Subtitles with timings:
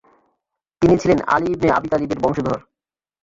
[0.81, 2.57] তিনি ছিলেন Ali ibn Abi তালিবের বংশধর।